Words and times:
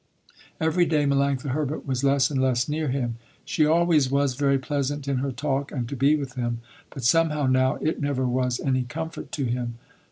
Every 0.59 0.87
day 0.87 1.05
Melanctha 1.05 1.49
Herbert 1.51 1.85
was 1.85 2.03
less 2.03 2.31
and 2.31 2.41
less 2.41 2.67
near 2.67 2.87
to 2.87 2.91
him. 2.91 3.17
She 3.45 3.67
always 3.67 4.09
was 4.09 4.33
very 4.33 4.57
pleasant 4.57 5.07
in 5.07 5.17
her 5.17 5.31
talk 5.31 5.71
and 5.71 5.87
to 5.89 5.95
be 5.95 6.15
with 6.15 6.33
him, 6.33 6.57
but 6.89 7.03
somehow 7.03 7.45
now 7.45 7.75
it 7.81 8.01
never 8.01 8.25
was 8.25 8.59
any 8.59 8.81
comfort 8.81 9.31
to 9.33 9.43
him. 9.45 9.75